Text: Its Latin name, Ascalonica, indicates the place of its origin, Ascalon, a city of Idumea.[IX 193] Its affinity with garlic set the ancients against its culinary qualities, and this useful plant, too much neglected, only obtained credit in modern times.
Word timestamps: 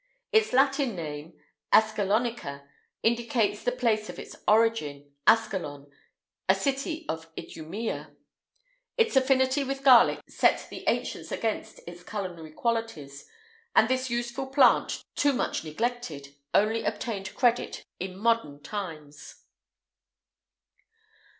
Its 0.31 0.51
Latin 0.51 0.95
name, 0.95 1.33
Ascalonica, 1.71 2.67
indicates 3.03 3.61
the 3.63 3.71
place 3.71 4.09
of 4.09 4.17
its 4.17 4.35
origin, 4.47 5.13
Ascalon, 5.27 5.91
a 6.49 6.55
city 6.55 7.05
of 7.07 7.31
Idumea.[IX 7.37 8.07
193] 8.07 8.15
Its 8.97 9.15
affinity 9.15 9.63
with 9.63 9.83
garlic 9.83 10.19
set 10.27 10.67
the 10.71 10.83
ancients 10.87 11.31
against 11.31 11.81
its 11.87 12.01
culinary 12.01 12.49
qualities, 12.51 13.27
and 13.75 13.87
this 13.89 14.09
useful 14.09 14.47
plant, 14.47 15.03
too 15.13 15.33
much 15.33 15.63
neglected, 15.63 16.33
only 16.51 16.83
obtained 16.83 17.35
credit 17.35 17.85
in 17.99 18.17
modern 18.17 18.59
times. 18.63 19.43